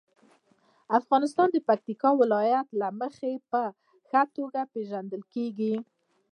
[0.99, 3.61] افغانستان د پکتیکا د ولایت له مخې په
[4.07, 5.73] ښه توګه پېژندل کېږي.